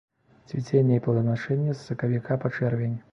Цвіценне 0.51 0.95
і 0.99 1.03
плоданашэнне 1.07 1.75
з 1.75 1.79
сакавіка 1.89 2.39
па 2.45 2.51
чэрвень. 2.59 2.97